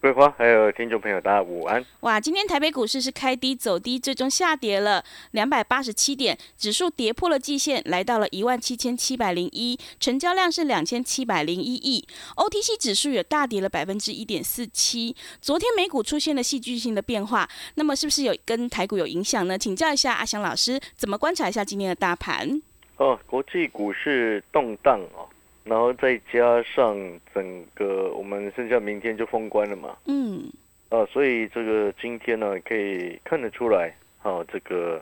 [0.00, 1.84] 桂花，还有听众朋友，大家午安。
[2.00, 12.02] 哇，今天台北股市是开低走低，最终下跌了两百八十七点，指数跌破了季线，来到了一万七千七百零一，成交量是两千七百零一亿。
[12.36, 15.14] OTC 指数也大跌了百分之一点四七。
[15.42, 19.58] 昨天美股出现了戏剧性的变化，那么是不是有跟台股有影响呢？
[19.58, 22.62] 请教一下阿翔老师，怎么观察一下今天的大盘？
[22.96, 25.28] 哦，国际股市动荡哦。
[25.70, 26.98] 然后再加上
[27.32, 29.96] 整个，我们剩下明天就封关了嘛。
[30.06, 30.50] 嗯。
[30.88, 35.00] 啊，所以这个今天呢，可以看得出来，啊，这个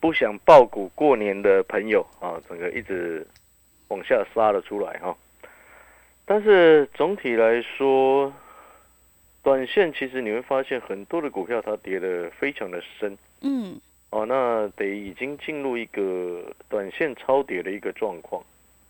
[0.00, 3.26] 不想爆股过年的朋友啊，整个一直
[3.88, 5.14] 往下杀了出来哈。
[6.24, 8.32] 但是总体来说，
[9.42, 13.18] 短线其实你会发现很多的股票它跌的非常的深。
[13.42, 13.78] 嗯。
[14.08, 18.42] 哦，那得已经进入一个短线超跌的一个状况。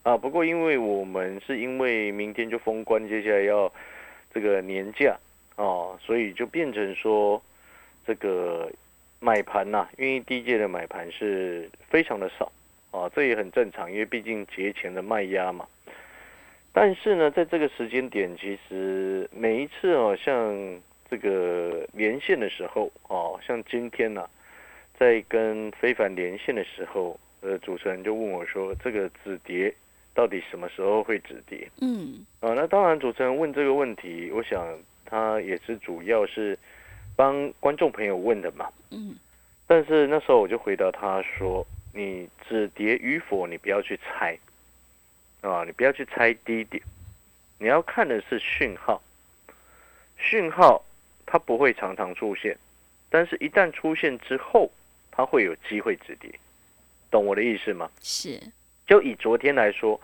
[0.05, 3.72] 啊，不过因为我们是因为明天就封关，接下来要
[4.34, 5.16] 这个年假
[5.56, 7.42] 哦，所以就变成说
[8.06, 8.70] 这个
[9.19, 12.52] 买盘呐，因为第一届的买盘是非常的少
[12.91, 15.66] 啊，这也很正常，因为毕竟节前的卖压嘛。
[16.70, 20.55] 但是呢，在这个时间点，其实每一次哦，像
[21.08, 24.28] 这个连线的时候哦，像今天呐，
[24.98, 29.75] 在跟非凡连线的时候，呃，主持人就问我说，这个止跌。
[30.15, 31.69] 到底什么时候会止跌？
[31.81, 34.65] 嗯，啊，那当然，主持人问这个问题，我想
[35.05, 36.56] 他也是主要是
[37.16, 38.71] 帮观众朋友问的嘛。
[38.91, 39.16] 嗯，
[39.66, 44.38] 但是那时候我就回答他说：“你止跌与否，你不要去猜
[45.41, 46.81] 啊，你不要去猜低点，
[47.59, 49.03] 你要看的是讯号。
[50.17, 50.84] 讯号
[51.27, 52.56] 它不会常常出现，
[53.11, 54.71] 但是一旦出现之后，
[55.11, 56.31] 它会有机会止跌，
[57.11, 57.91] 懂我的意思吗？
[58.00, 58.41] 是。
[58.87, 60.00] 就以昨天来说，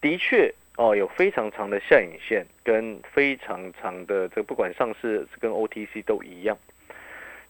[0.00, 6.56] 的确哦，有非常长的下影线，跟非常长的这不管上市跟 OTC 都一样。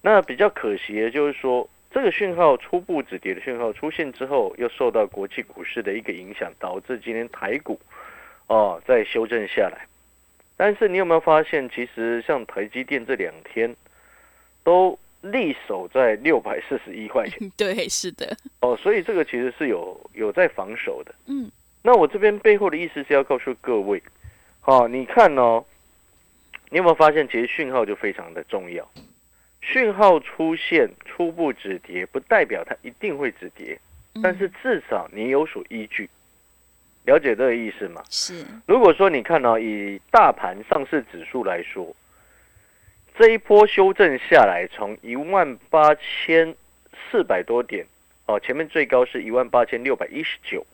[0.02, 7.80] 那比较可惜的就是说，这个讯号初步止跌的讯号出现之后，又受到国际股市的一个影响，导致今天台股
[8.48, 9.86] 哦在修正下来。
[10.56, 13.76] 但是你有没有发现，其实像台积电这两天
[14.62, 14.98] 都。
[15.32, 21.50] 力守在六百四十一块钱， 对，是的，哦，所以这个其实是有有在防守的，嗯，
[21.82, 24.02] 那我这边背后的意思是要告诉各位，
[24.60, 25.64] 好，你看哦，
[26.70, 28.88] 你有没有发现，其实讯号就非常的重要，
[29.60, 33.78] 讯号出现初步止跌，不代表它一定会止跌，
[34.22, 36.08] 但是至少你有所依据，
[37.06, 38.02] 了解这个意思吗？
[38.10, 41.94] 是，如果说你看到以大盘上市指数来说。
[43.16, 46.52] 这一波修正下来，从一万八千
[47.10, 47.86] 四百多点
[48.26, 50.66] 哦，前面最高是一万八千六百一十九，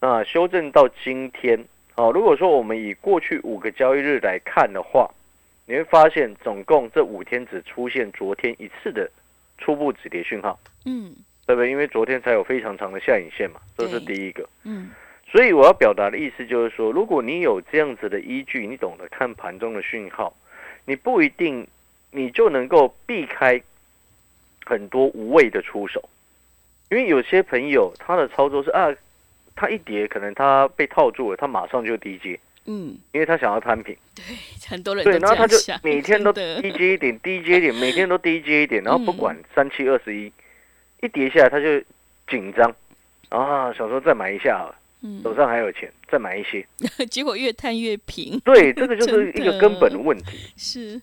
[0.00, 1.62] 那修正到今天
[1.96, 5.10] 哦，如果说我们以过去五个交易日来看的话，
[5.66, 9.10] 你会发现总共这五天只出现昨天一次的
[9.58, 11.14] 初步止跌讯号，嗯，
[11.46, 11.70] 对不对？
[11.70, 14.88] 因为昨天才有非常长的下影线嘛，这是第一个，嗯，
[15.30, 20.34] 所以我要表达的意思就是说，如果你有这样子的依据，你懂得看盘中的讯号。
[20.90, 21.64] 你不一定，
[22.10, 23.62] 你就能够避开
[24.66, 26.02] 很多无谓的出手，
[26.90, 28.92] 因为有些朋友他的操作是啊，
[29.54, 34.24] 他一跌可能他被套住了，他马上就低接，嗯，因为他想要摊平，对，
[34.68, 40.32] 很多人对，然后他就 每天都低接一点，低接一点，每天都低接一点，然后不管三七二十一，
[41.02, 41.80] 一跌下来他就
[42.26, 42.74] 紧张。
[43.28, 44.74] 啊，想说再买一下。
[45.22, 46.66] 手上还有钱，再买一些，
[47.10, 48.38] 结果越探越平。
[48.40, 50.52] 对，这个就是一个根本的问题。
[50.56, 51.00] 是，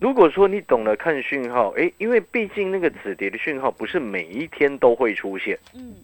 [0.00, 5.56] 如果说你懂得看讯号，哎，因为毕竟那个止跌的讯号不是每一天都会出现。
[5.74, 5.94] 嗯，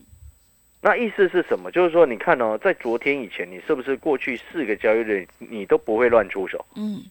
[0.81, 1.69] 那意思是什么？
[1.73, 6.65] 就是说，你看哦，在昨天以前，你是不是过去四个交易日你都不会乱出手？
[6.77, 7.03] 嗯，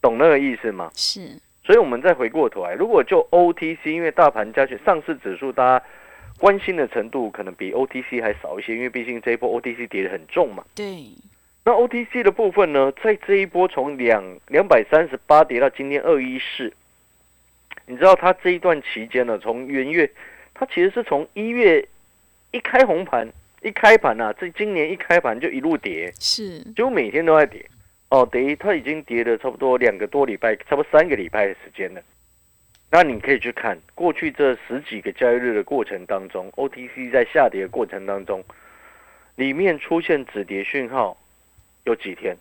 [0.00, 0.90] 懂那个意思吗？
[0.94, 1.40] 是。
[1.64, 5.84] 所以我们再回过头来，如果就 OTC，因为大盘加权上市指数，大家。
[6.42, 10.64] 关心的程度可能比 OTC 还少一些，因为毕竟这一波 OTC 跌得很重嘛。
[10.74, 10.84] 对。
[11.64, 16.72] 那 OTC 的部分呢，在这一波从两两百三十八跌到今天二一四，
[17.86, 20.10] 你知道它这一段期间呢，从元月，
[20.52, 21.86] 它其实是从一月
[22.50, 23.28] 一开红盘，
[23.62, 27.64] 一开盘啊，这今年一开盘就一路跌，是，就每天都在跌。
[28.08, 32.02] 哦，等于它已经跌了差不多两个多礼拜，差不多三个礼拜的时间了。
[32.94, 38.44] 那你可以去看过去这十几个交易日的过程当中，OTC 在下跌的过程当中，
[39.34, 41.16] 里面出现止跌讯号
[41.84, 42.36] 有几天？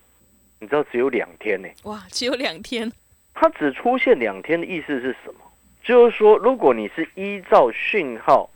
[0.59, 1.69] 你知道只有两天呢？
[1.83, 2.91] 哇，只有两天。
[3.33, 5.39] 它只出现两天的意思是什么？
[5.81, 8.49] 就是说，如果你是依照讯号，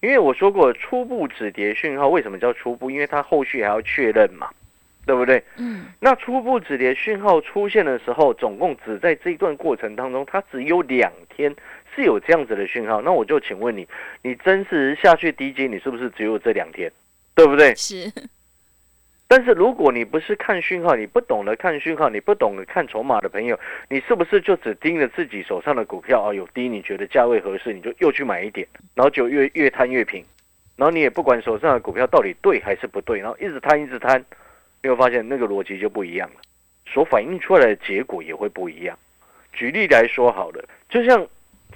[0.00, 2.88] 因为我说过初步止跌讯号，为什么叫初步？
[2.88, 4.48] 因为它后续还要确认嘛。
[5.04, 5.42] 对不对？
[5.56, 11.54] 嗯，那初步止跌讯号出现的时候，总共只在这一段过程当中，它只有两天
[11.94, 13.02] 是有这样子的讯号。
[13.02, 13.86] 那我就请问你，
[14.22, 16.90] 你真实下去低阶，你是不是只有这两天？
[17.34, 17.74] 对不对？
[17.74, 18.12] 是。
[19.26, 23.58] 但是如果你不是看讯号，你不懂得看讯号，你不懂得看筹码的朋友，
[23.88, 26.34] 你是不是就只盯着自己手上的股票啊？
[26.34, 30.22] 有低，你觉得价位合适，你就又去买一点，然后就越越摊越平，
[30.76, 34.22] 然后你也不管手上的股票到底对还是不对，然后一直摊一直摊。
[34.82, 36.40] 你会发现那个逻辑就不一样了，
[36.86, 38.98] 所反映出来的结果也会不一样。
[39.52, 41.24] 举例来说，好了，就像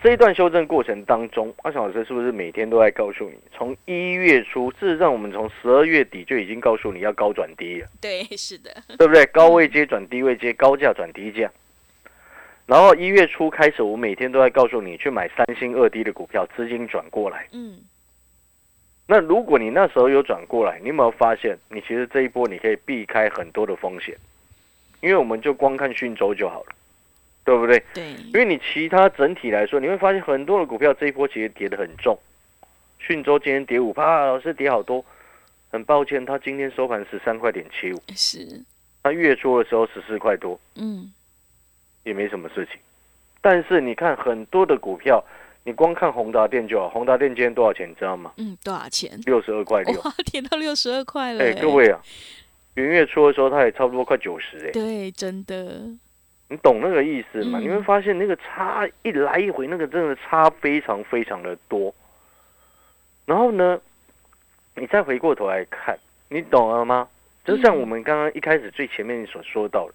[0.02, 7.88] 这一段修正过程当中，阿翔老师是不是每天都在告诉你，从一月初，事实上我们从十二月底就已经告诉你要高转低了。
[8.00, 9.24] 对，是的，对不对？
[9.26, 11.48] 高位接转低位接，高价转低价。
[12.66, 17.46] 然后一月初开始，我每天都在告诉你去买三星二低的股票，资金转过来。
[17.52, 17.78] 嗯。
[19.08, 24.16] 那如果你那时候有转过来，你有没有发现，你其实这一波你可以避开很多的风险，
[25.00, 26.74] 因为我们就光看讯周就好了，
[27.44, 27.80] 对不对？
[27.94, 28.14] 对。
[28.14, 32.18] 因为你其他整体来说，你会发现很多的股票这一波其实跌得很重，
[32.98, 35.04] 讯周今天跌五趴，老师跌好多，
[35.70, 38.60] 很抱歉，它今天收盘十三块点七五，是。
[39.04, 41.12] 它月初的时候十四块多，嗯，
[42.02, 42.80] 也没什么事情。
[43.40, 45.24] 但是你看很多的股票。
[45.66, 47.90] 你光看宏达电就好，宏达电今天多少钱？
[47.90, 48.32] 你知道吗？
[48.36, 49.20] 嗯，多少钱？
[49.26, 51.42] 六十二块六，哇，跌到六十二块了。
[51.42, 52.00] 哎，各位啊，
[52.74, 54.70] 元月初的时候，它也差不多快九十哎。
[54.70, 55.82] 对，真的。
[56.48, 57.58] 你懂那个意思吗？
[57.58, 61.92] 你会发现那个差一来一回，那个真的差非常非常的多。
[63.24, 63.80] 然后呢，
[64.76, 65.98] 你再回过头来看，
[66.28, 67.08] 你懂了吗？
[67.44, 69.94] 就像我们刚刚一开始最前面所说到的，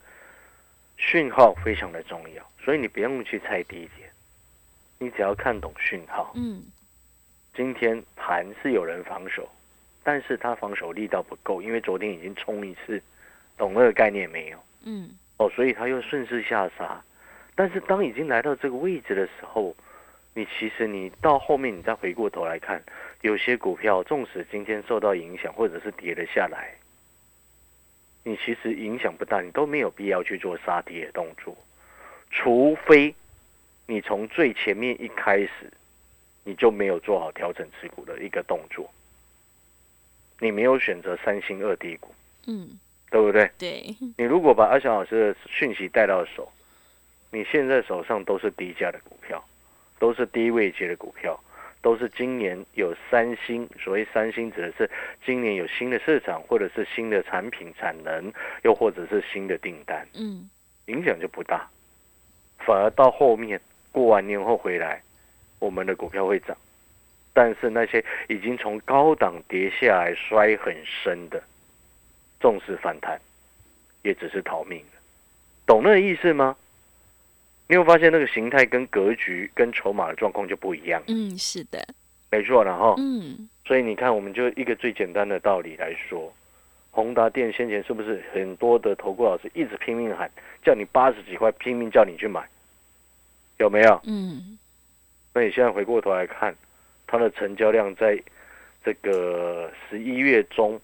[0.97, 4.10] 讯号非常的重要，所以你不用去猜低点。
[5.01, 6.61] 你只要看懂讯号，嗯，
[7.55, 9.49] 今天盘是有人防守，
[10.03, 13.01] 但是他防守力道不够，因为昨天已经冲一次，
[13.57, 14.63] 懂那个概念没有？
[14.85, 17.03] 嗯，哦，所以他又顺势下杀，
[17.55, 19.75] 但是当已经来到这个位置的时候，
[20.35, 22.83] 你其实你到后面你再回过头来看，
[23.21, 26.75] 有些股票纵使今天受到影响或者是跌了下来，
[28.23, 31.57] 你其实影响不大，你都没有必要去做杀跌的动作，
[32.29, 33.15] 除非。
[33.91, 35.69] 你从最前面一开始，
[36.45, 38.89] 你就没有做好调整持股的一个动作，
[40.39, 42.15] 你没有选择三星二低股，
[42.47, 42.79] 嗯，
[43.09, 43.51] 对不对？
[43.57, 43.93] 对。
[44.17, 46.49] 你如果把阿翔老师的讯息带到手，
[47.31, 49.43] 你现在手上都是低价的股票，
[49.99, 51.37] 都是低位阶的股票，
[51.81, 54.89] 都是今年有三星，所谓三星指的是
[55.25, 58.31] 今年有新的市场，或者是新的产品产能，
[58.63, 60.49] 又或者是新的订单，嗯，
[60.85, 61.69] 影响就不大，
[62.59, 63.59] 反而到后面。
[63.91, 65.01] 过完年后回来，
[65.59, 66.55] 我们的股票会涨，
[67.33, 71.41] 但是那些已经从高档跌下来、摔很深的，
[72.39, 73.19] 重视反弹，
[74.03, 74.97] 也只是逃命的，
[75.65, 76.55] 懂那个意思吗？
[77.67, 81.01] 你有发现那个形态跟格局跟筹码的状况就不一样？
[81.07, 81.79] 嗯，是的，
[82.29, 82.95] 没错然后。
[82.97, 86.33] 嗯，所以你看，我们就一个最简单的道理来说，
[86.91, 90.29] 宏达电先前是不是很多的投顾老师一直拼命喊，
[90.61, 92.45] 叫你八十几块拼命叫你去买？
[93.61, 94.01] 有没有？
[94.05, 94.57] 嗯，
[95.33, 96.53] 那你现在回过头来看，
[97.05, 98.19] 它的成交量在
[98.83, 100.81] 这个十一月中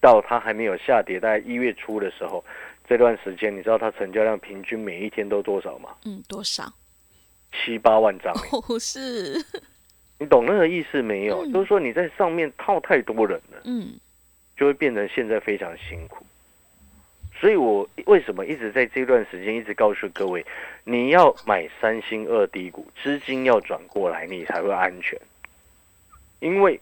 [0.00, 2.44] 到它还没有下跌，大概一月初的时候，
[2.86, 5.96] 这段时间，你知道它成交量平均每一天都多少吗？
[6.04, 6.70] 嗯，多少？
[7.52, 8.32] 七八万张。
[8.52, 9.42] 哦，是。
[10.18, 11.44] 你懂那个意思没有？
[11.46, 13.98] 就是说你在上面套太多人了，嗯，
[14.56, 16.24] 就会变成现在非常辛苦。
[17.42, 20.46] 所以，我为什么一直在这段时间一直告诉各位，
[20.84, 25.20] 你要买三星二低股，资金要转过来，你才会安全。
[26.38, 26.78] 因为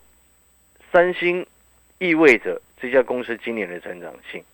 [0.93, 1.47] 三星
[1.97, 4.45] 意味着这家公司今年的成长性，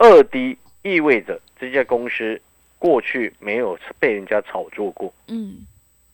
[0.00, 2.40] 二低意味着这家公司
[2.80, 5.58] 过去没有被人家炒作过，嗯，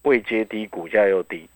[0.03, 1.49] 位阶低，股价又低，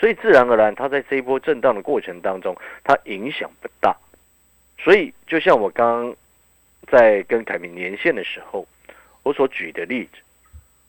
[0.00, 3.94] 所以自然而然，它在这一波震荡的过程当中，它影响不大。
[4.78, 6.16] 所以，就像我刚刚。
[6.86, 8.66] 在跟凯明连线的时候，
[9.22, 10.18] 我所举的例子，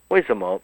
[0.09, 0.61] 为什么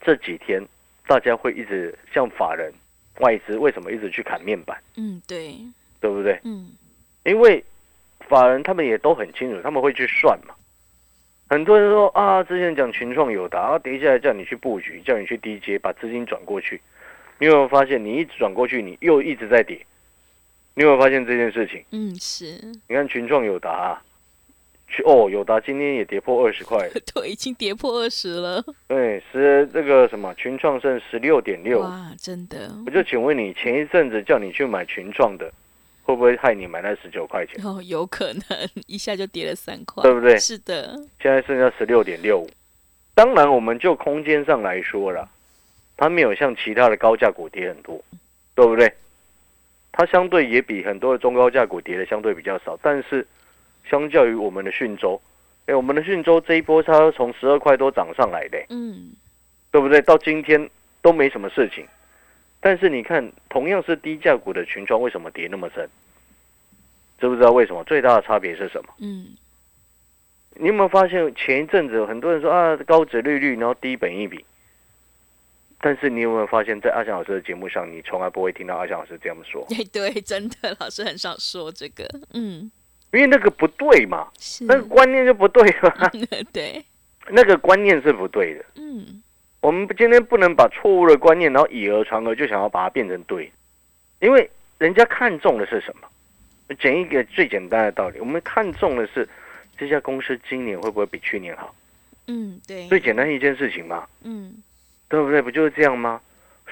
[0.00, 0.62] 这几天
[1.06, 2.72] 大家会一直向法人
[3.20, 4.82] 外资为什么一直去砍面板？
[4.96, 5.54] 嗯，对，
[6.00, 6.40] 对不对？
[6.44, 6.70] 嗯，
[7.24, 7.62] 因为
[8.28, 10.54] 法人他们也都很清楚，他们会去算嘛。
[11.48, 16.80] 很多人说啊，之前讲群创有达，跌下来叫你去布局，叫你去低阶，把资金转过去。
[17.38, 19.84] 你有没有发现，你一直转过去，你又一直在跌？
[20.74, 21.84] 你有没有发现这件事情？
[21.90, 22.58] 嗯，是。
[22.88, 24.00] 你看群创有达，
[24.92, 28.64] 去哦，友达今天也跌破二十块， 对，已经跌破二十了。
[28.86, 32.70] 对，十这个什么群创剩十六点六，哇，真的。
[32.86, 35.50] 我就请问你，前一阵子叫你去买群创的。
[36.04, 37.64] 会不会害你买那十九块钱？
[37.64, 38.42] 哦，有可能
[38.88, 40.36] 一下就跌了三块，对不对？
[40.36, 40.98] 是的。
[41.20, 42.50] 现在剩下十六点六五。
[43.14, 45.28] 当然，我们就空间上来说了，
[45.96, 48.02] 它没有像其他的高价股跌很多，
[48.56, 48.92] 对不对？
[49.92, 52.76] 它相对也比很多的中高价股跌的相对比较少。
[52.82, 53.24] 但是，
[53.92, 55.20] 相较于我们的讯州，
[55.66, 59.12] 哎，我们的讯州这一波它从十二块多涨上来的，嗯，
[59.70, 60.00] 对不对？
[60.00, 60.70] 到今天
[61.02, 61.86] 都没什么事情。
[62.58, 65.86] 但是你看，同样是低价股的群创，为什么跌那么深？
[67.20, 67.84] 知不知道为什么？
[67.84, 68.94] 最大的差别是什么？
[69.00, 69.36] 嗯，
[70.54, 74.42] 你有没有发现前一阵子很多人说啊，高值利率，然后低本一比。
[75.82, 79.66] 但是你有没有发现，在阿翔老师的节目上，你从来不会听到阿翔老师这样说？
[79.70, 82.08] 哎， 对，真的，老师很少说这个。
[82.32, 82.70] 嗯，
[83.12, 84.26] 因为那个不对嘛，
[84.60, 86.10] 那个观念就不对嘛。
[86.52, 86.84] 对，
[87.28, 88.64] 那个观念是不对的。
[88.76, 89.22] 嗯。
[89.60, 93.48] 我们今天不能把错误的观念，然后以讹传讹，就想要把它变成对，
[94.18, 96.08] 因为人家看中的是什么？
[96.80, 99.28] 讲一个最简单的道理，我们看中的是
[99.78, 101.72] 这家公司今年会不会比去年好？
[102.26, 104.54] 嗯，对，最简单一件事情嘛，嗯，
[105.08, 105.40] 对不对？
[105.40, 106.20] 不就是这样吗？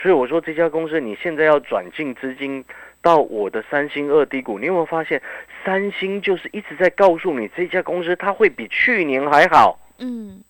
[0.03, 2.65] 所以我说这家公司你现在要转进资金
[3.03, 5.21] 到我的三星二低股，你有没有发现
[5.65, 9.79] 三星就是一直在告诉你这家公司它会比去年还好？
[9.99, 10.43] 嗯。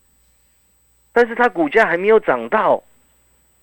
[1.12, 2.83] 但是它股价还没有涨到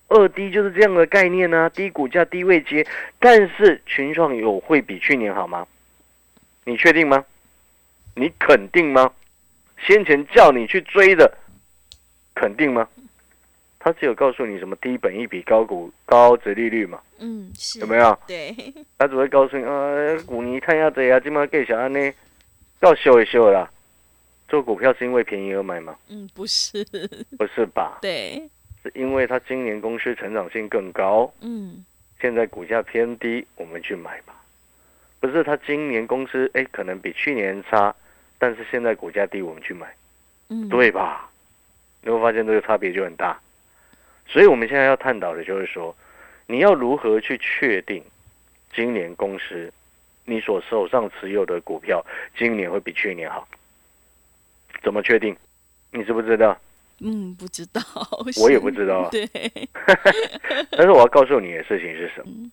[0.09, 1.69] 二低，就是这样的概念呢。
[1.69, 2.85] 低股价低位接，
[3.19, 5.65] 但是群创有会比去年好吗？
[6.65, 7.23] 你确定吗？
[8.15, 9.11] 你肯定吗？
[9.79, 11.37] 先前叫你去追的，
[12.35, 12.87] 肯定吗？
[13.87, 16.99] 他只有告诉你什么低本一比高股高值利率嘛？
[17.19, 18.19] 嗯，有没有？
[18.27, 18.53] 对，
[18.97, 22.13] 他只会告诉你啊，股你看一下这啊，今晚给小安呢，
[22.81, 23.71] 要修一修啦。
[24.49, 25.95] 做股票是因为便宜而买吗？
[26.09, 26.83] 嗯，不是，
[27.37, 27.99] 不是吧？
[28.01, 28.43] 对，
[28.83, 31.85] 是因为它今年公司成长性更高，嗯，
[32.19, 34.35] 现在股价偏低，我们去买吧。
[35.21, 37.95] 不是它今年公司哎，可能比去年差，
[38.37, 39.87] 但是现在股价低，我们去买，
[40.49, 41.31] 嗯，对吧？
[42.01, 43.39] 你会发现这个差别就很大。
[44.27, 45.95] 所以我们现在要探讨的就是说，
[46.45, 48.03] 你要如何去确定
[48.73, 49.71] 今年公司
[50.25, 52.05] 你所手上持有的股票
[52.37, 53.47] 今年会比去年好？
[54.83, 55.35] 怎么确定？
[55.91, 56.57] 你知不知道？
[56.99, 57.81] 嗯，不知道。
[58.41, 59.09] 我也 不知道啊。
[59.11, 59.27] 对。
[60.71, 62.51] 但是我要告诉你的事情是什么？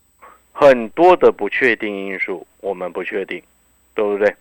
[0.52, 3.42] 很多的不确定因素，我们不确定，
[3.94, 4.34] 对不对？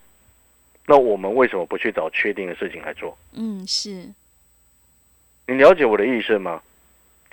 [0.86, 3.16] 那我们为什么不去找确定的事情来做？
[3.32, 4.08] 嗯，是。
[5.46, 6.62] 你了解我的意思吗？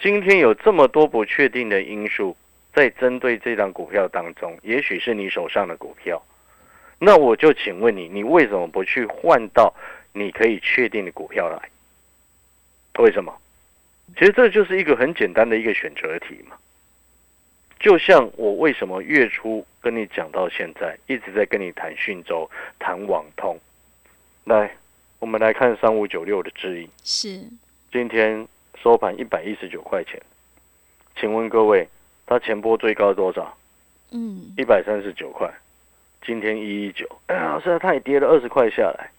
[0.01, 2.35] 今天有这么多不确定的因素，
[2.73, 6.21] 在针对这张股票当中，也许是你手上的股票。
[6.97, 9.71] 那我就请问你，你为什么不去换到
[10.11, 11.69] 你可以确定的股票来？
[12.97, 13.37] 为什么？
[14.17, 16.57] 其实这就是一个很简单的一个选择题嘛。
[17.79, 23.59] 就像我为什么月初跟你讲到现在，一直在跟你谈讯州、谈网通。
[24.45, 24.75] 来，
[25.19, 26.89] 我们来看三五九六的质疑。
[27.03, 27.43] 是。
[27.91, 28.47] 今天
[28.81, 30.21] 收盘一百一十九块钱，
[31.15, 31.87] 请问各位，
[32.25, 33.55] 它前波最高多少？
[34.11, 34.53] 嗯。
[34.57, 35.51] 一百三十九块。
[36.23, 39.09] 今天一一九，哎呀，是啊，它也跌了二十块下来。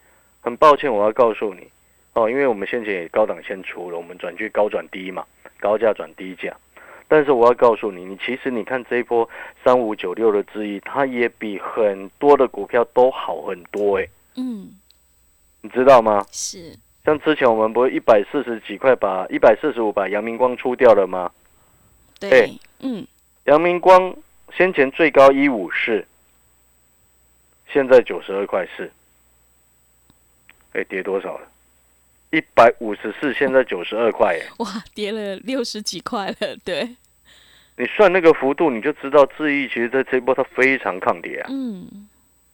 [0.41, 1.69] 很抱歉，我要告诉你，
[2.13, 5.27] 哦，因为我们先前也高档先出了，我们转去高转低嘛，
[5.59, 6.57] 高价转低价。
[7.09, 9.29] 但是我要告诉你，你其实你看这一波
[9.65, 14.71] 三五九六的之一，它也比很多的股票都好很多，哎，嗯，
[15.61, 16.25] 你知道吗？
[16.31, 16.77] 是。
[17.05, 21.31] 像之前我们不是一百四十几块把一百四十五把阳明光出掉了吗？
[22.21, 23.07] 对，嗯，
[23.45, 24.15] 阳明光
[24.57, 26.07] 先前最高一五四。
[27.73, 28.91] 现在九十二块四，
[30.75, 31.49] 哎，跌多少了？
[32.31, 36.97] 一百五十四，现在九十二块，哎，哇，跌了六十几块了，对。
[37.79, 41.49] 你算那个幅度，你就知道智毅其实在这一波它非常抗跌啊。
[41.51, 42.07] 嗯。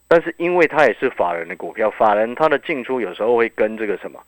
[0.06, 4.24] 但是因为它也是法人的股票，法人它的进出有时候会跟这个什么，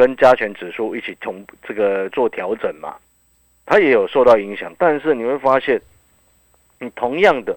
[0.00, 2.96] 跟加权指数一起同这个做调整嘛，
[3.66, 4.74] 它也有受到影响。
[4.78, 5.78] 但是你会发现，
[6.78, 7.54] 你同样的。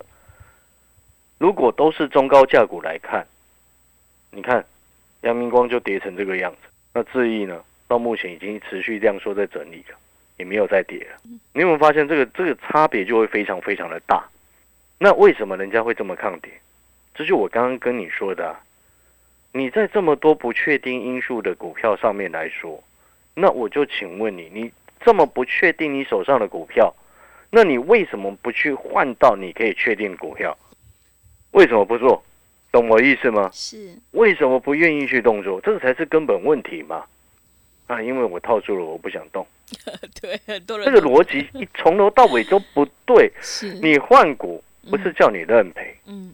[1.37, 3.25] 如果都是中高价股来看，
[4.29, 4.65] 你看，
[5.21, 6.69] 阳明光就跌成这个样子。
[6.93, 7.63] 那智毅呢？
[7.87, 9.95] 到目前已经持续量缩在整理了，
[10.35, 11.17] 也没有再跌了。
[11.53, 14.21] 你有没有发现这个这个差别就会非常非常的大？
[14.97, 16.51] 那为什么人家会这么抗跌？
[17.15, 18.53] 这就我刚刚跟你说的，
[19.55, 22.83] 你在这么多不确定因素的股票上面来说，
[23.35, 26.93] 那我就请问你，你这么不确定你手上的股票，
[27.51, 30.57] 那你为什么不去换到你可以确定股票？
[31.51, 32.23] 为什么不做？
[32.71, 33.47] 懂我意思吗？
[33.53, 33.95] 是。
[34.11, 35.61] 为什么不愿意去动作？
[35.61, 37.05] 这个才是根本问题嘛。
[37.85, 39.45] 啊，因为我套住了，我不想动。
[40.19, 40.87] 对，很多人。
[40.87, 43.31] 这个逻辑一从头到尾都不对。
[43.39, 43.71] 是。
[43.75, 45.95] 你换股不是叫你认赔。
[46.07, 46.33] 嗯。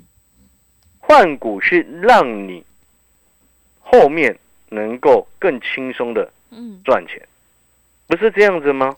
[0.99, 2.63] 换股是让你
[3.91, 4.37] 后面
[4.69, 6.31] 能够更轻松的
[6.85, 7.19] 赚钱，
[8.05, 8.95] 不是这样子吗？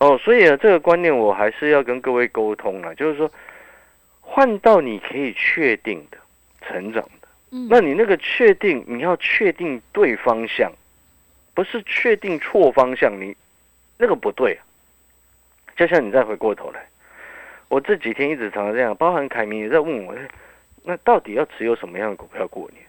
[0.00, 3.30] 哦，所以啊，这个观念我还是要跟各位沟通啊，就是说
[4.20, 6.18] 换到你可以确定的
[6.62, 7.28] 成长的，
[7.70, 10.72] 那你那个确定你要确定对方向，
[11.54, 13.36] 不是确定错方向，你
[13.96, 14.66] 那个不对啊。
[15.76, 16.84] 就像你再回过头来，
[17.68, 20.16] 我这几天一直常常这样，包含凯明也在问我。
[20.82, 22.82] 那到底要持有什么样的股票过年？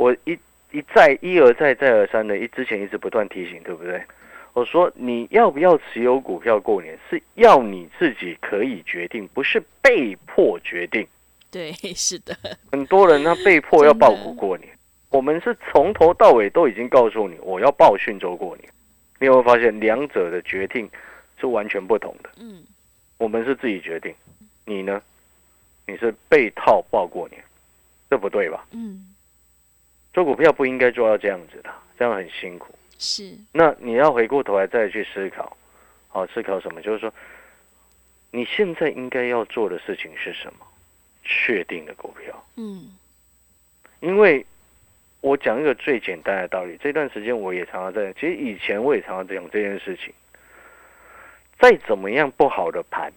[0.00, 0.32] 我一
[0.72, 4.02] 一再一而再再而三的一之前一直不断提醒，对不对？
[4.54, 11.06] 我说你要不要持有股票过年，是要你自己可以决定，不是被迫决定。
[11.50, 12.34] 对， 是的。
[12.72, 14.70] 很多人他被迫要报股过年，
[15.10, 18.66] 我们是从头到尾都已经告诉你，我要报讯州过年。
[19.18, 20.88] 你有没有发现两者的决定
[21.38, 22.30] 是完全不同的？
[22.40, 22.64] 嗯，
[23.18, 24.14] 我们是自己决定，
[24.64, 25.02] 你呢？
[25.86, 27.44] 你是被套报过年，
[28.08, 28.64] 这不对吧？
[28.70, 29.09] 嗯，
[30.12, 32.74] 做股票不应该做到这样子的，这样很辛苦。
[32.98, 35.56] 是，那你要回过头来再去思考，
[36.08, 36.82] 好，思考什么？
[36.82, 37.12] 就是说，
[38.30, 40.66] 你现在应该要做的事情是什么？
[41.22, 42.44] 确定的股票。
[42.56, 42.96] 嗯，
[44.00, 44.44] 因为
[45.20, 50.12] 我讲一个最简单的道理，这段时间我也常常在，其实以前我也常常讲这件事情，
[51.58, 53.12] 再怎么样不好的盘，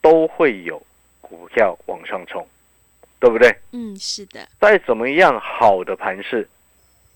[0.00, 0.82] 都会有。
[1.22, 2.46] 股票往上冲，
[3.22, 3.56] 对不对？
[3.70, 4.48] 嗯，是的。
[4.60, 6.48] 再怎么样好的盘势，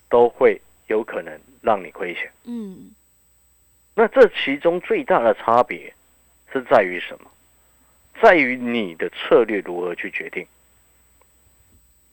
[0.08, 2.30] 都会有可能让你亏钱。
[2.44, 2.92] 嗯，
[3.92, 5.92] 那这其中最大的差别
[6.52, 7.28] 是在于什么？
[8.22, 10.46] 在于你的策略如何去决定。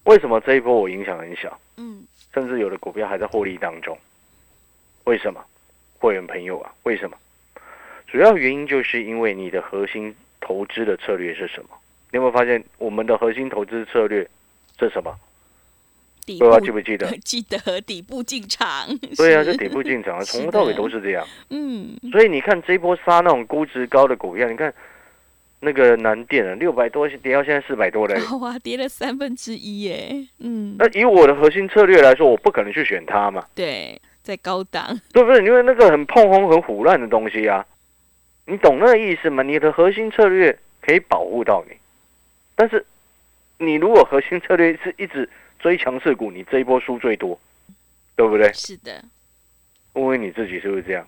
[0.06, 1.56] 为什么这一波我影响很小？
[1.78, 2.04] 嗯，
[2.34, 3.96] 甚至有的股票还在获利当中。
[5.04, 5.46] 为什么？
[6.00, 7.16] 会员朋友啊，为什么？
[8.08, 11.78] 主要原因就是因为你的核心投资的策略是什么？
[12.14, 14.22] 你有没有发现我们的核心投资策略
[14.80, 15.12] 是什么？
[16.40, 17.08] 各位记不记得？
[17.26, 18.88] 记得底部进场。
[19.18, 21.26] 对啊，是底部进场， 从头到尾都是这样。
[21.50, 21.98] 嗯。
[22.12, 24.72] 所以你看这波杀那种估值高的股票，你看
[25.60, 28.16] 那个南电啊，六百多跌到现在四百多了。
[28.38, 30.16] 哇，跌了三分之一耶。
[30.38, 30.76] 嗯。
[30.78, 33.44] 那以我的核心策略来说，我不可能去选它嘛。
[33.56, 34.88] 对，在高档。
[35.12, 35.44] 对不对？
[35.44, 37.66] 因为那个很碰红、很腐烂的东西啊。
[38.46, 39.42] 你懂那个意思吗？
[39.42, 41.76] 你的核心策略可以保护到你。
[42.56, 42.86] 但是，
[43.58, 47.40] 你如果核心策略是一直追强势股，你这一波输最多，
[48.16, 48.52] 对不对？
[48.54, 49.04] 是的。
[49.94, 51.08] 问问你自己是不是这样？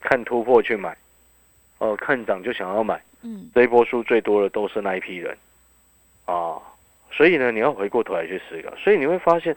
[0.00, 0.94] 看突破去买，
[1.78, 5.34] 哦，看涨就想要买，嗯，这一波输最多的都是那一批人，
[6.26, 6.60] 啊，
[7.10, 8.76] 所以呢，你要回过头来去思考。
[8.76, 9.56] 所以你会发现，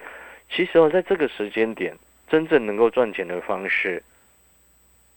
[0.50, 1.98] 其实哦，在这个时间点，
[2.30, 4.02] 真正能够赚钱的方式，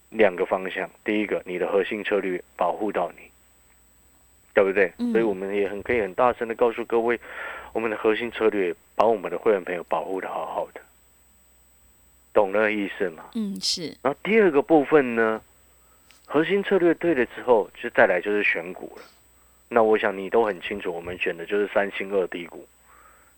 [0.09, 0.91] 两个方向。
[1.05, 3.30] 第一个，你的核心策略保护到你。
[4.63, 5.13] 对不对？
[5.13, 7.19] 所以我们也很可以很大声的告诉各位，
[7.73, 10.81] 我们的核心策略把我们的会员朋友保护的好好的，
[12.33, 13.25] 懂那个意思吗？
[13.35, 13.97] 嗯，是。
[14.03, 15.41] 然后第二个部分呢，
[16.27, 19.03] 核心策略对了之后，就再来就是选股了。
[19.69, 22.67] 那我想你都很清楚，我们选的就是三星二低股，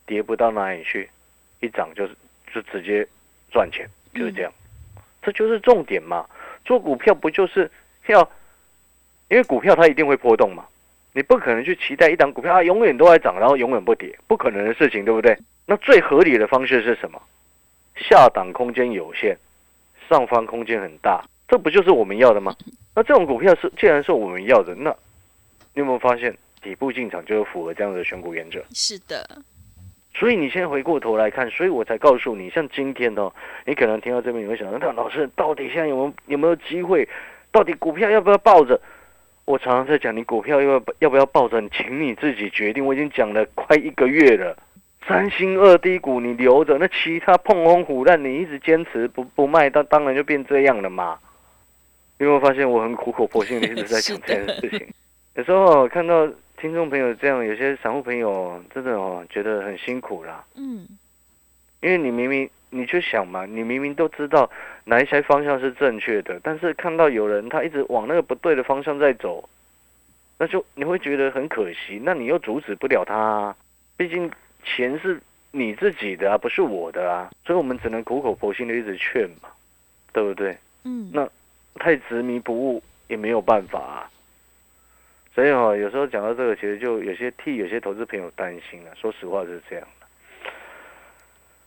[0.07, 1.09] 跌不到哪里去，
[1.61, 2.17] 一涨就是
[2.53, 3.07] 就直接
[3.51, 4.53] 赚钱，就是这样。
[5.23, 6.27] 这就是重点嘛。
[6.65, 7.71] 做股票不就是
[8.07, 8.21] 要，
[9.29, 10.67] 因为股票它一定会波动嘛。
[11.15, 15.37] 你不可能去期待一档股票它永远都在涨，然后永远不跌，不可能的事情，对不对？
[15.67, 17.21] 那最合理的方式是什么？
[17.97, 19.37] 下档空间有限，
[20.09, 22.55] 上方空间很大，这不就是我们要的吗？
[22.95, 24.91] 那这种股票是既然是我们要的，那
[25.75, 28.63] 你有没有发现底部进场就是符合这样的选股原则？
[28.73, 29.43] 是的。
[30.15, 33.33] 所以你现在回过头来看，所以我才告诉你，像今天哦，
[33.65, 37.09] 你可能听到这边你会想，那老师到底现在有没有有没有机会？
[37.51, 38.81] 到底股票要不要抱着？
[39.45, 41.61] 我常常在讲，你股票要不要不要抱着？
[41.71, 42.85] 请你自己决定。
[42.85, 44.57] 我已经讲了快一个月了，
[45.07, 51.19] 三星二低股你留着，那其他碰红虎烂你一直坚持不不卖，当当然就变这样了嘛。
[52.19, 54.89] 有没有发现我很苦口婆心的一直在讲这件事情？
[55.35, 60.45] 有时候看到听众朋友这样，有些散户朋友真的哦觉得很辛苦啦。
[60.55, 60.87] 嗯，
[61.81, 64.51] 因为你明明你去想嘛，你明明都知道
[64.85, 69.47] 哪一些方向是正确的，但是看到有人他一直往那个不对的方向在走，
[70.39, 72.01] 那就你会觉得很可惜。
[72.03, 73.57] 那你又阻止不了他，啊
[73.99, 74.31] 毕竟
[74.65, 79.51] 钱是你自己的啊，不是我的啊，所以我们只能苦口婆心的一直劝嘛，
[80.13, 80.57] 对不对？
[80.85, 81.11] 嗯。
[81.13, 81.29] 那
[81.75, 84.11] 太执迷不悟也没有办法啊。
[85.35, 88.91] 所以哦，有时候讲到这个，其实就有些替有些投资朋友担心了。
[88.95, 89.87] 说实话是这样。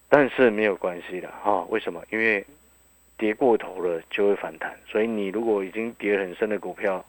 [0.09, 2.03] 但是没有关系的哈，为什么？
[2.11, 2.45] 因为
[3.17, 7.03] 跌过头了就会反弹，所以你如果已经跌很深的股票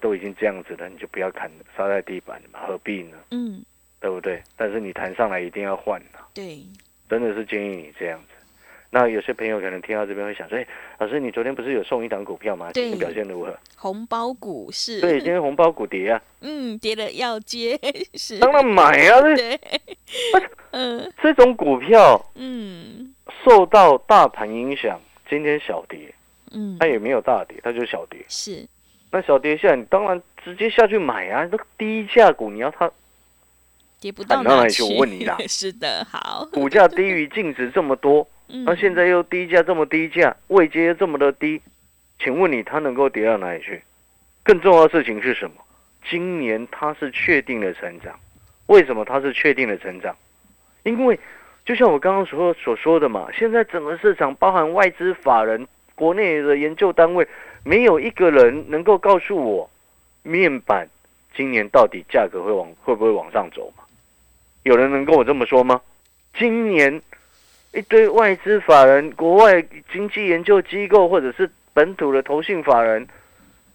[0.00, 3.16] 都已经这样子了，你就不要砍杀在地板嘛，何必呢？
[3.30, 3.64] 嗯，
[4.00, 4.42] 对不对？
[4.56, 6.62] 但是你弹上来一定要换的，对，
[7.08, 8.31] 真的是建议你这样子。
[8.94, 10.66] 那有些朋友可能听到这边会想说：“哎，
[10.98, 12.70] 老师，你昨天不是有送一档股票吗？
[12.74, 15.00] 今天表现如何？”红包股是。
[15.00, 16.20] 对，今天红包股跌啊。
[16.42, 17.78] 嗯，跌了要接
[18.12, 18.38] 是。
[18.38, 19.58] 当然买啊，对。
[20.72, 26.14] 嗯，这种股票，嗯，受到大盘影响，今天小跌，
[26.52, 28.22] 嗯，它也没有大跌，它就小跌。
[28.28, 28.66] 是。
[29.10, 31.48] 那小跌下，你当然直接下去买啊。
[31.50, 32.90] 那低价股，你要它
[34.02, 34.82] 跌不到哪里去？
[34.82, 35.38] 我问你啦。
[35.46, 36.44] 是的，好。
[36.52, 38.26] 股价低于净值这么多。
[38.66, 41.62] 那现在又低价这么低价，位阶又这么的低，
[42.18, 43.80] 请问你它能够跌到哪里去？
[44.42, 45.54] 更重要的事情是什么？
[46.10, 48.18] 今年它是确定的成长，
[48.66, 50.14] 为什么它是确定的成长？
[50.82, 51.18] 因为
[51.64, 57.26] 就像我刚刚所所说的嘛，现在整个市场包含外资法人、国内的研究单位，
[57.64, 59.70] 没有一个人能够告诉我，
[60.24, 60.86] 面板
[61.34, 63.81] 今年到底价格会往会不会往上走吗？
[64.62, 65.80] 有人能跟我这么说吗？
[66.34, 67.00] 今年？
[67.74, 73.08] 一堆外资法人、国外经济研究机构，或者是本土的投信法人，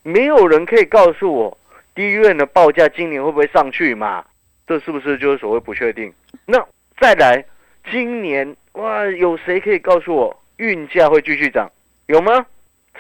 [0.04, 1.58] 没有人可以告诉我，
[1.96, 4.24] 低院的报价今年会不会上去嘛？
[4.68, 6.14] 这是不是就是所谓不确定？
[6.46, 6.64] 那
[7.00, 7.44] 再来，
[7.90, 11.68] 今年哇，有谁可以告诉我运价会继续涨？
[12.06, 12.46] 有吗？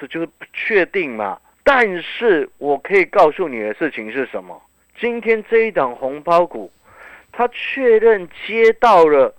[0.02, 1.39] 这就是不确定嘛。
[1.63, 4.60] 但是我可以告诉你的事情是什么？
[5.00, 6.71] 今天这一档红包股，
[7.38, 9.34] 他确认接到了。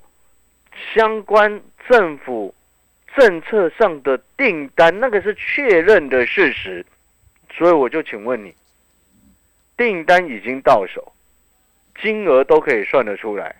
[0.94, 2.54] 相关政府
[3.16, 6.86] 政策上的订单，那个是确认的事实，
[7.50, 8.54] 所以我就请问你，
[9.76, 11.12] 订单已经到手，
[12.00, 13.56] 金额都可以算得出来，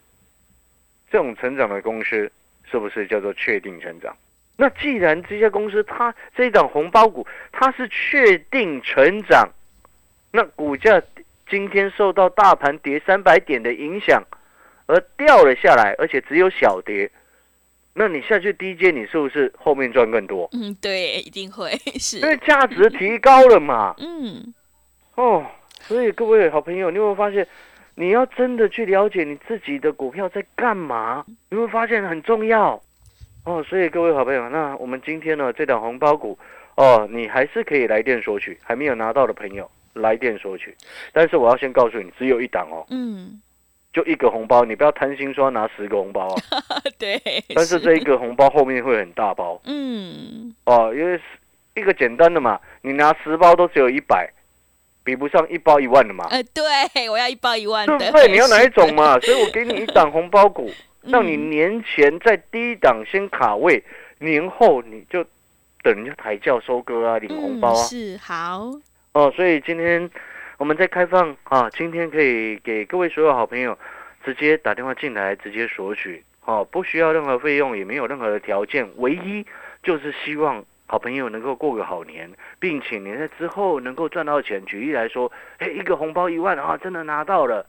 [1.11, 2.31] 这种成长的公司
[2.70, 4.16] 是不是叫做确定成长？
[4.57, 9.51] 那既然这些公司它这一档红包股它是确定成长，
[10.31, 11.03] 那股价
[11.51, 14.23] 今天受到大盘跌三百点的影响。
[14.91, 17.11] 而掉了下来，而且只有小跌，
[17.93, 20.49] 那你下去低阶，你是不是后面赚更多？
[20.55, 23.95] 嗯，对，一定会 是，因为价值提高了嘛。
[24.01, 24.55] 嗯，
[25.17, 25.45] 哦，
[25.83, 27.47] 所以各位好朋友，你有没有发现，
[27.97, 31.23] 你要真的去了解你自己的股票在干嘛？
[31.51, 32.83] 你会发现很重要
[33.45, 33.63] 哦。
[33.63, 36.39] 所以各位好朋友，那我们今天呢，这档红包股
[36.77, 40.75] 哦，你还是可以来电索取，还没有拿到的朋友来电索取。
[41.13, 42.87] 但是我要先告诉你，只有一档哦。
[42.91, 43.41] 嗯。
[43.91, 46.37] 就一个红包，你不要贪心说拿十个红包啊。
[46.99, 47.21] 对。
[47.55, 49.61] 但是这一个红包后面会很大包。
[49.67, 50.55] 嗯。
[50.67, 51.19] 哦，因为
[51.75, 54.31] 一个简单的嘛，你拿十包都只有一百，
[55.03, 56.27] 比不上一包一万的嘛。
[56.31, 57.97] 呃，对，我要一包一万的。
[57.99, 58.29] 对不对？
[58.29, 59.19] 你要哪一种嘛？
[59.25, 60.71] 所以我给你一档红包股，
[61.03, 63.83] 让你年前在低档先卡位，
[64.19, 65.25] 年后你就
[65.83, 67.83] 等人家抬轿收割啊，领红包啊。
[67.85, 68.71] 是好。
[69.18, 70.09] 哦，所以今天。
[70.59, 73.78] 我们在开放啊，今天可以给各位所有好朋友
[74.24, 79.46] 直接打电话进来，直接索取，哦，不需要任何费用，也没有任何的条件，唯一
[79.85, 82.28] 就是希望好朋友能够过个好年，
[82.59, 84.64] 并且你在之后能够赚到钱。
[84.64, 87.64] 举例来说，哎，一个红包一万啊，真的拿到了，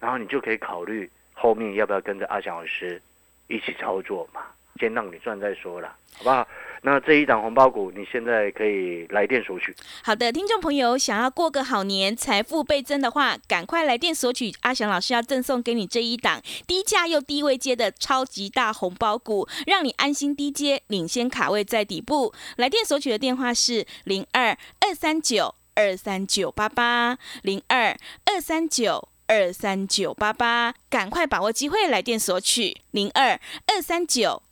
[0.00, 2.98] 然后你就可以考虑后面要不要跟着阿翔老师
[3.46, 4.40] 一起操作嘛，
[4.80, 6.48] 先让你赚再说了，好不好？
[6.84, 9.72] 那这一档红包股，你现在可以来电索取。
[10.02, 14.52] 好的，听众朋友，想要过个好年，财富倍增的话，赶快来电索取。
[14.62, 22.34] 阿翔老师要赠送给你这一档低价又低位接的超级大红包股，让你安心低接，领先卡位在底部。
[22.56, 34.42] 来电索取的电话是零二二三九二三九八八零二二三九二三九八八，赶快把握机会来电索取零二二三九。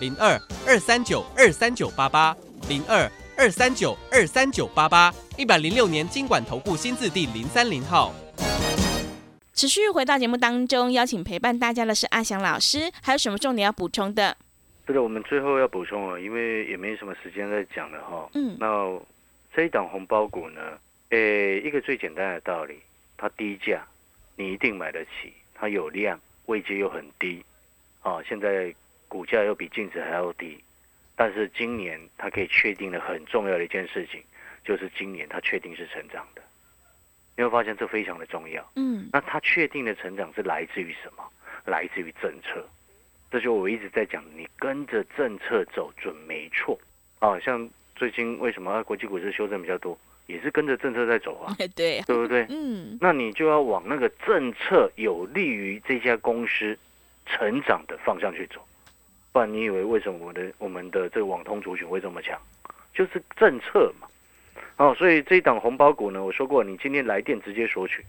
[0.00, 2.36] 零二二三九二三九八八
[2.68, 8.12] 零二二三九二三九八八一百零六年经管投顾新字第零三零号。
[9.52, 14.36] 持续回到节目当中，邀请陪伴大家的是阿翔老师，还有什么重点要补充的？
[14.86, 18.28] 是的，我们最后要补充了，因为也没什么时间再讲了哈。
[18.34, 19.00] 嗯，那
[19.54, 20.60] 这一档红包股呢？
[21.10, 22.80] 诶，一个最简单的道理，
[23.16, 23.86] 它低价，
[24.34, 27.44] 你一定买得起；它有量，位阶又很低，
[28.02, 28.74] 啊，现在
[29.14, 30.58] 股价又比净值还要低。
[31.14, 34.20] 但是今年它可以确定的很重要的一件事情，
[34.64, 36.42] 就是今年它确定是成长的。
[37.36, 38.68] 你会发现这非常的重要。
[38.74, 41.22] 嗯，那它确定的成长是来自于什么？
[41.64, 42.68] 来自于政策。
[43.30, 46.76] 这就我一直在讲，你跟着政策走准没错。
[47.20, 49.96] 啊，像最近为什么国际股市修正比较多，
[50.26, 51.54] 也是跟着政策在走啊。
[51.76, 52.44] 对，对不对？
[52.48, 56.76] 嗯，那你就要往那个政策有利于这家公司
[57.24, 58.60] 成长的方向去走。
[59.34, 62.40] 不然你以为为什么我的我们的这个网通族群会这么强？
[62.94, 64.06] 就是政策嘛。
[64.76, 68.04] 哦，所以这一档红包股呢，我说过，你今天来电直接索取，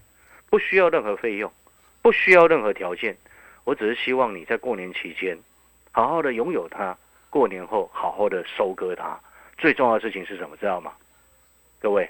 [0.48, 1.52] 不需要任何费用，
[2.00, 3.16] 不需要任何条件，
[3.64, 5.36] 我只是希望你在过年期间
[5.90, 6.96] 好好的拥有它，
[7.28, 9.18] 过年后好好的收割它。
[9.58, 10.56] 最重要的事情是什么？
[10.58, 10.92] 知道吗？
[11.80, 12.08] 各位，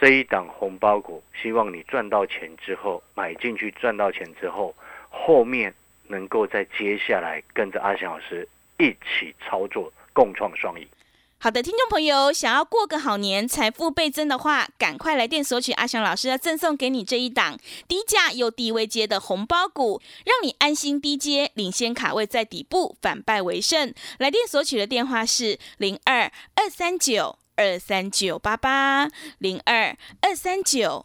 [0.00, 4.74] 这一档红包股，希望你赚到钱之后买进去，赚到钱之后，
[5.10, 5.72] 后面
[6.12, 8.48] 能够在接下来跟着阿翔老师
[8.78, 10.86] 一起操作，共创双赢。
[11.38, 23.92] 好的，听众朋友，想要过个好年，财富倍增的话，赶快来电索取阿翔老师要赠送给你这一档低价又低位接的红包股，让你安心低接，领先卡位在底部，反败为胜。
[24.18, 31.04] 来电索取的电话是零二二三九二三九八八零二二三九